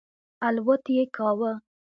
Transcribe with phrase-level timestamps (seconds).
[0.47, 1.51] الوت یې کاوه.